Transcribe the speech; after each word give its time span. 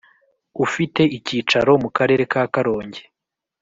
ufite 0.65 1.01
icyicaro 1.17 1.71
mu 1.83 1.89
Karere 1.97 2.23
ka 2.31 2.41
karongi. 2.53 3.01